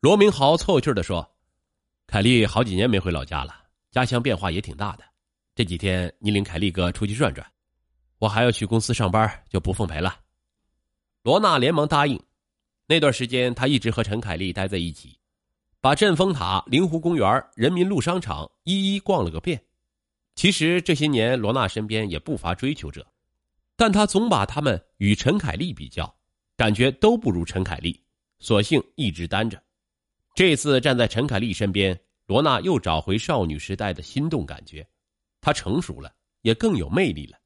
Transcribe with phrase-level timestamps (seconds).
[0.00, 1.28] 罗明豪凑趣的说
[2.06, 3.52] ：“凯丽好几年没回老家了，
[3.90, 5.02] 家乡变化也挺大的。
[5.56, 7.44] 这几天你领凯丽哥出去转转，
[8.18, 10.20] 我还要去公司上班，就不奉陪了。”
[11.24, 12.20] 罗娜连忙答应。
[12.86, 15.18] 那段时间，他一直和陈凯丽待在一起，
[15.80, 19.60] 把镇风塔、灵湖公园、人民路商场一一逛了个遍。
[20.36, 23.04] 其实这些年，罗娜身边也不乏追求者，
[23.74, 26.16] 但他总把他们与陈凯丽比较，
[26.56, 28.00] 感觉都不如陈凯丽，
[28.38, 29.60] 索性一直单着。
[30.38, 34.88] 这次站在陈凯丽身边，罗娜又找回少女时代的心动感觉，
[35.40, 37.36] 她成熟了，也更有魅力了。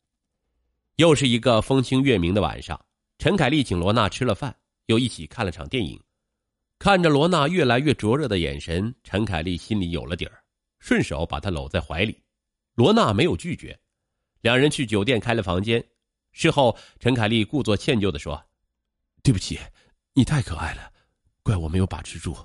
[0.96, 2.78] 又是一个风清月明的晚上，
[3.16, 4.54] 陈凯丽请罗娜吃了饭。
[4.88, 5.98] 又一起看了场电影，
[6.78, 10.44] 看着罗娜越来越灼热的眼神，陈凯丽心里有了底儿，
[10.78, 12.22] 顺手把她搂在怀里。
[12.74, 13.80] 罗娜没有拒绝，
[14.42, 15.82] 两人去酒店开了房间。
[16.32, 18.44] 事后，陈凯丽故作歉疚的说
[19.24, 19.58] ：“对不起，
[20.12, 20.92] 你太可爱了，
[21.42, 22.36] 怪我没有把持住。”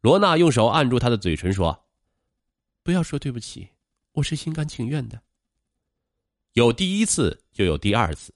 [0.00, 1.86] 罗娜用手按住他的嘴唇说
[2.82, 3.68] ：“不要说对不起，
[4.12, 5.20] 我是心甘情愿的。”
[6.54, 8.34] 有第一次就有第二次，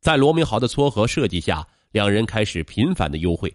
[0.00, 1.66] 在罗明豪的撮合设计下。
[1.92, 3.54] 两人开始频繁的幽会。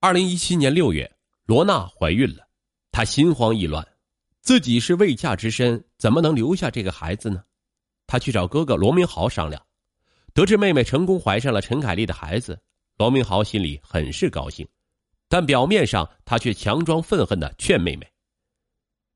[0.00, 1.08] 二零一七年六月，
[1.44, 2.44] 罗娜怀孕了，
[2.90, 3.86] 她心慌意乱，
[4.40, 7.44] 自己是未嫁之身，怎么能留下这个孩子呢？
[8.08, 9.64] 她去找哥哥罗明豪商量，
[10.34, 12.60] 得知妹妹成功怀上了陈凯丽的孩子，
[12.98, 14.66] 罗明豪心里很是高兴，
[15.28, 18.06] 但表面上他却强装愤恨的劝妹妹：“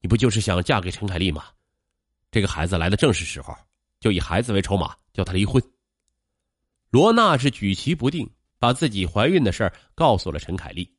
[0.01, 1.47] 你不就是想嫁给陈凯丽吗？
[2.31, 3.55] 这个孩子来的正是时候，
[4.01, 5.63] 就以孩子为筹码，叫他离婚。”
[6.91, 10.93] 罗娜是举棋不定，把自己怀孕的事告诉了陈凯丽。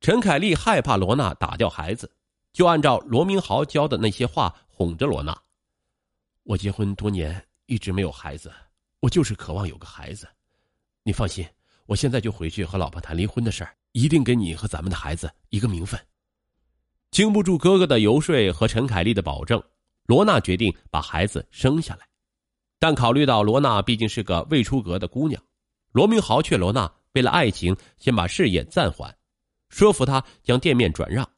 [0.00, 2.10] 陈凯丽害怕罗娜打掉孩子，
[2.52, 5.38] 就按照罗明豪教的那些话哄着罗娜
[6.44, 8.50] ：“我结婚多年，一直没有孩子，
[9.00, 10.26] 我就是渴望有个孩子。
[11.02, 11.46] 你放心，
[11.84, 15.98] 我现在就回去和老婆谈离婚的事儿，一定给你和咱们的孩子一个名分。”
[17.12, 19.62] 经不住哥哥的游说和陈凯丽的保证，
[20.06, 22.08] 罗娜决定把孩子生下来。
[22.78, 25.40] 但考虑到罗娜毕竟是个未出阁的姑娘，
[25.92, 29.14] 罗明豪劝罗娜为了爱情先把事业暂缓，
[29.68, 31.28] 说服她将店面转让，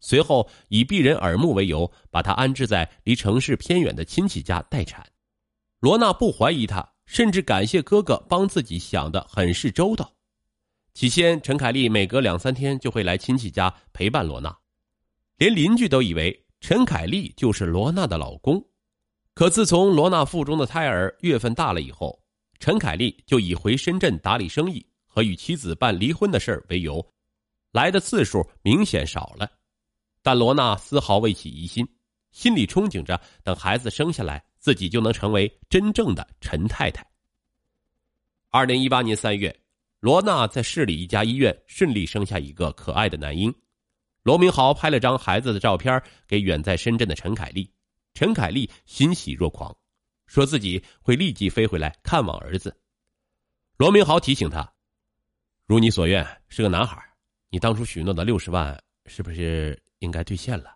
[0.00, 5.06] 随后以避人耳目为由，把她安置在离城市偏远的亲戚家待产。
[5.78, 10.12] 罗娜不怀疑他，甚至感谢哥哥帮自己想的很是周到。
[10.92, 14.56] 起先，陈凯丽每隔两三天就会来亲戚家陪伴罗娜，
[15.36, 18.62] 连邻居都以为陈凯丽就是罗娜的老公。
[19.34, 22.20] 可自从罗娜腹中的胎儿月份大了以后，
[22.58, 27.04] 陈凯丽就以回深圳打理生意和与妻子办离婚的事为由，
[27.72, 29.50] 来的次数明显少了。
[30.22, 31.88] 但罗娜丝毫未起疑心，
[32.32, 37.06] 心里憧憬着等孩子生下来，自己就能成为真正的陈太太。
[38.50, 39.59] 二零一八年三月，
[40.00, 43.54] 罗娜在市里一家医院顺利生下一个可爱的男婴。
[44.22, 47.70] 罗明豪拍了张孩子的照片给远在深圳的陈凯丽。
[48.14, 49.76] 陈凯丽欣喜若狂，
[50.26, 52.74] 说自己会立即飞回来看望儿子。
[53.76, 54.70] 罗明豪提醒他
[55.66, 57.02] ：“如你所愿，是个男孩，
[57.50, 60.74] 你当初许诺的六十万是不是应该兑现了？”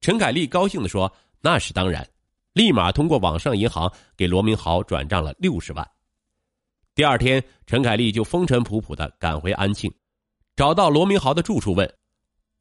[0.00, 1.12] 陈凯丽高兴的说
[1.42, 2.08] ：“那是当然。”
[2.54, 5.88] 立马通过网上银行给罗明豪转账了六十万。
[6.94, 9.90] 第二天，陈凯丽就风尘仆仆的赶回安庆，
[10.54, 11.90] 找到罗明豪的住处，问：“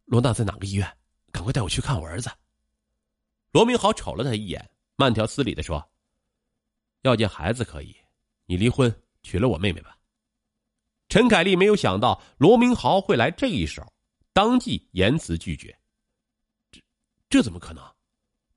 [0.05, 0.89] 罗娜在哪个医院？
[1.33, 2.31] 赶快带我去看我儿子。”
[3.51, 5.85] 罗明豪瞅了他一眼，慢条斯理的说
[7.03, 7.93] ：“要见孩子可以，
[8.45, 9.97] 你离婚娶了我妹妹吧。”
[11.09, 13.85] 陈凯丽没有想到罗明豪会来这一手，
[14.31, 15.77] 当即言辞拒绝
[16.71, 16.81] ：“这
[17.29, 17.83] 这怎么可能？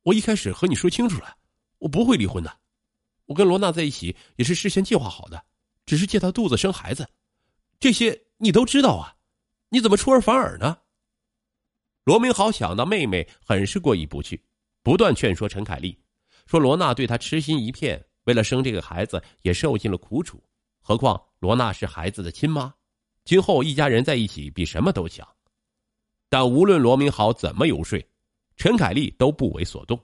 [0.04, 1.36] 我一开始和你说清楚了，
[1.78, 2.60] 我不会离婚的。
[3.24, 5.44] 我跟罗娜在一起也是事先计划好的，
[5.86, 7.08] 只是借她肚子生孩子，
[7.78, 9.16] 这些你都知道啊，
[9.68, 10.78] 你怎么出尔反尔呢？”
[12.04, 14.44] 罗明豪想到妹妹很是过意不去。
[14.82, 15.98] 不断劝说陈凯丽，
[16.46, 20.44] 说罗娜对他痴心一片，为了生这个孩子也受尽了苦楚。
[20.82, 22.74] 何况罗娜是孩子的亲妈，
[23.24, 25.26] 今后一家人在一起比什么都强。
[26.28, 27.98] 但无论罗明豪怎么游说，
[28.58, 29.98] 陈凯丽都不为所动，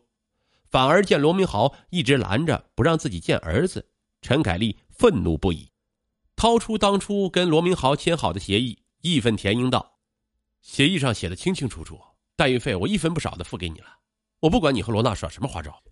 [0.71, 3.87] 反而见罗明豪一直拦着不让自己见儿子，
[4.22, 5.70] 陈凯丽愤怒不已，
[6.37, 9.99] 掏出当初跟罗明豪签好的协议，义愤填膺道
[10.62, 12.00] ：“协议上写的清清楚楚，
[12.37, 13.99] 代孕费我一分不少的付给你了。”
[14.40, 15.82] 我不管你和罗娜耍什么花招，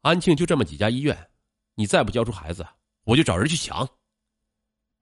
[0.00, 1.30] 安庆就这么几家医院，
[1.74, 2.66] 你再不交出孩子，
[3.04, 3.86] 我就找人去抢。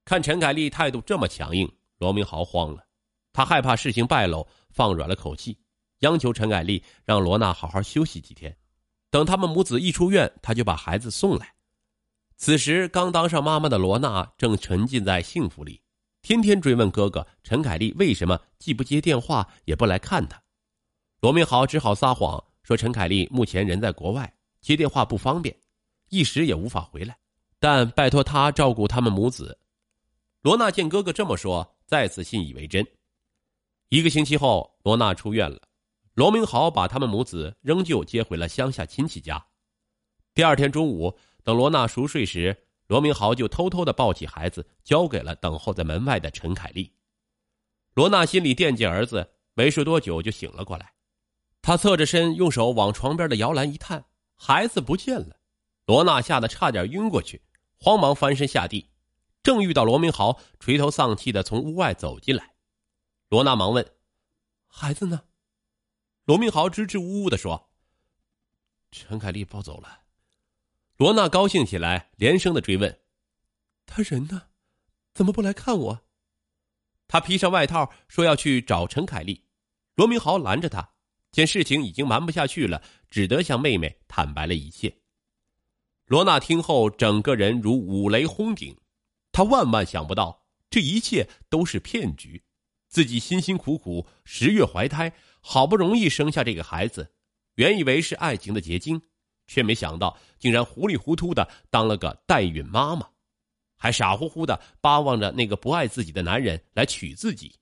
[0.05, 2.85] 看陈凯丽态度这么强硬，罗明豪慌了，
[3.33, 5.57] 他害怕事情败露，放软了口气，
[6.01, 8.57] 央求陈凯丽让罗娜好好休息几天，
[9.11, 11.55] 等他们母子一出院，他就把孩子送来。
[12.37, 15.81] 此时刚当上妈妈的罗娜正沉浸在幸福里，
[16.23, 20.43] 天天追问哥哥陈凯丽为什么既不接电话也不来看他。
[21.21, 25.57] 罗明豪只好撒谎说陈凯丽目前人在国外，接电话不方便，
[26.11, 27.17] 一时也无法回来，
[27.61, 29.57] 但拜托他照顾他们母子。
[30.41, 32.85] 罗娜见哥哥这么说，再次信以为真。
[33.89, 35.61] 一个星期后，罗娜出院了，
[36.15, 39.45] 罗明豪把他们母子仍旧接回了乡下亲戚家。
[40.35, 42.67] 第二天中午，等罗娜熟睡时。
[42.89, 46.95] 罗明豪就偷偷的抱起孩子，交给了等候在门外的陈凯丽。
[47.95, 50.93] 罗娜心里惦记儿子，没睡多久就醒了过来。
[51.63, 54.05] 她侧着身，用手往床边的摇篮一探，
[54.35, 55.41] 孩子不见了。
[55.87, 57.41] 罗娜吓得差点晕过去，
[57.79, 58.91] 慌忙翻身下地，
[59.43, 62.57] 正遇到罗明豪垂头丧气的从屋外走进来。
[63.31, 63.95] 罗娜忙问
[64.69, 65.23] ：“孩子呢？”
[66.27, 67.71] 罗明豪支支吾吾的说
[68.93, 70.01] ：“陈凯丽抱走了。”
[71.03, 73.01] 罗娜高兴起来，连声的追问
[73.87, 74.43] ：“他人呢？
[75.13, 76.05] 怎么不来看我？”
[77.09, 79.45] 他披上外套说要去找陈凯丽。
[79.97, 80.93] 罗明豪拦着他，
[81.33, 84.97] 见事情已经瞒不下去了，只得向妹妹坦白了一切。
[86.07, 88.79] 罗娜听后，整个人如五雷轰顶，
[89.33, 92.45] 她万万想不到这一切都是骗局，
[92.89, 97.13] 自己辛辛苦苦十月怀胎，好不容易生下这个孩子，
[97.57, 99.03] 原以为是爱情的结晶。
[99.53, 103.07] 却没想到，竟然糊里糊涂的当了个代孕妈妈，
[103.77, 107.55] 还傻乎乎的巴望着那个不爱自己的男人来娶自己。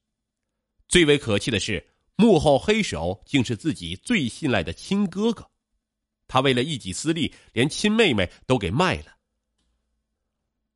[0.86, 1.84] 最为可气的是，
[2.14, 5.50] 幕后黑手竟是自己最信赖的亲哥哥。
[6.28, 9.16] 他为了一己私利，连亲妹妹都给卖了。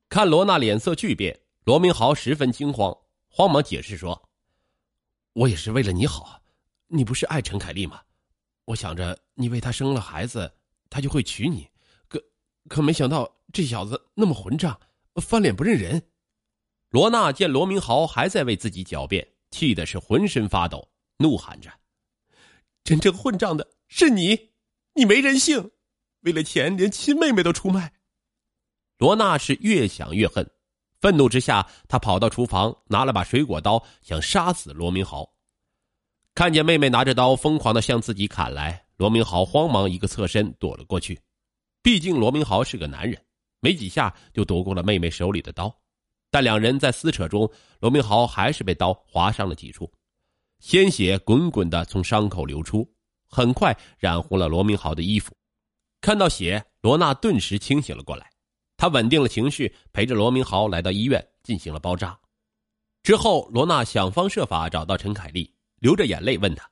[0.09, 2.93] 看罗娜脸色巨变，罗明豪十分惊慌，
[3.29, 4.29] 慌忙解释说
[5.33, 6.43] ：“我也是为了你好，
[6.89, 8.01] 你不是爱陈凯丽吗？
[8.65, 10.53] 我想着你为她生了孩子。”
[10.91, 11.69] 他就会娶你，
[12.09, 12.23] 可
[12.69, 14.79] 可没想到这小子那么混账，
[15.17, 16.03] 翻脸不认人。
[16.91, 20.89] 罗娜见罗明豪还在为自己狡辩，气的是浑身发抖，
[21.19, 21.71] 怒喊着
[22.85, 24.51] ：“真正混账的是你，
[24.95, 25.73] 你没人性，
[26.21, 27.93] 为了钱连亲妹妹都出卖。”
[28.99, 30.49] 罗娜是越想越恨，
[31.01, 35.35] 愤怒之下，她跑到厨房拿了把水果刀，想杀死罗明豪。
[36.33, 38.84] 看见妹妹拿着刀疯狂的向自己砍来。
[38.97, 41.21] 罗明豪慌忙一个侧身躲了过去，
[41.83, 43.21] 毕竟罗明豪是个男人，
[43.61, 45.75] 没几下就夺过了妹妹手里的刀。
[46.31, 47.51] 但两人在撕扯中，
[47.81, 49.93] 罗明豪还是被刀划伤了几处，
[50.59, 52.89] 鲜血滚滚的从伤口流出，
[53.29, 55.33] 很快染红了罗明豪的衣服。
[56.01, 58.31] 看到血，罗娜顿时清醒了过来，
[58.77, 62.19] 她稳定了情绪，陪着罗明豪来到医院进行了包扎。
[63.03, 66.69] 之后，罗娜想方设法找到陈凯丽，流着眼泪问他。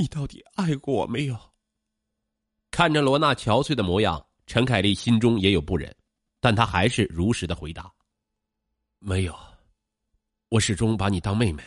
[0.00, 1.38] 你到底爱过我没有？
[2.70, 5.94] 看着罗娜憔悴的模样，陈凯丽心中也有不忍，
[6.40, 7.92] 但她还是如实的回答
[8.98, 9.38] ：“没有，
[10.48, 11.62] 我始终把你当妹妹，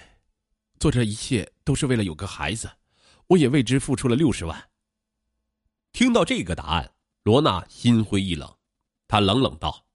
[0.80, 2.68] 做这一切都是为了有个孩子，
[3.28, 4.70] 我也为之付出了六十万。”
[5.94, 6.92] 听到这个答案，
[7.22, 8.52] 罗娜心灰意冷，
[9.08, 9.86] 她冷冷道：“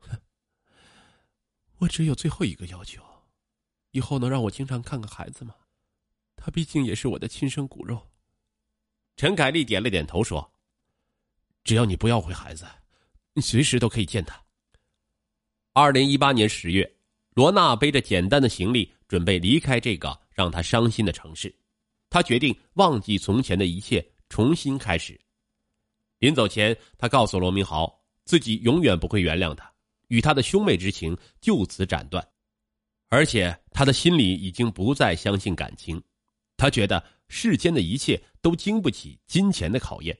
[0.00, 0.18] 哼
[1.76, 3.04] 我只有最后一个要求，
[3.90, 5.54] 以后能让我经常看看孩子吗？”
[6.44, 7.98] 他毕竟也是我的亲生骨肉。
[9.16, 10.52] 陈凯丽点了点头，说
[11.64, 12.66] ：“只要你不要回孩子，
[13.32, 14.38] 你随时都可以见他。”
[15.72, 16.96] 二零一八年十月，
[17.30, 21.50] 罗娜背着简单的行李，准备离开这个让她伤心的城市。
[22.10, 25.18] 她决定忘记从前的一切，重新开始。
[26.18, 27.90] 临走前，她告诉罗明豪，
[28.26, 29.72] 自己永远不会原谅他，
[30.08, 32.22] 与他的兄妹之情就此斩断，
[33.08, 35.98] 而且他的心里已经不再相信感情。
[36.56, 40.16] 他觉得世间的一切都经不起金钱的考验。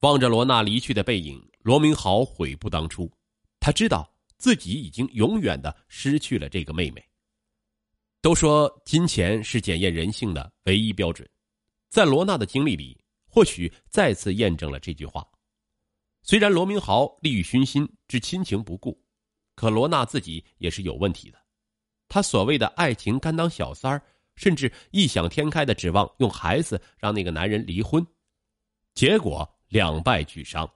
[0.00, 3.10] 望着罗娜离去的背影，罗明豪悔不当初。
[3.60, 7.02] 他知道自己已经永远的失去了这个妹妹。
[8.20, 11.28] 都说金钱是检验人性的唯一标准，
[11.88, 15.26] 在罗娜的经历里，或许再次验证了这句话。
[16.22, 19.00] 虽然罗明豪利欲熏心，置亲情不顾，
[19.54, 21.38] 可罗娜自己也是有问题的。
[22.08, 24.02] 他所谓的爱情甘当小三儿。
[24.36, 28.06] 甚至异想天开的指望用孩子让那个男人离婚，
[28.94, 30.70] 结果两败俱伤。